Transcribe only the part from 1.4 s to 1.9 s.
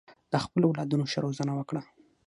وکړه.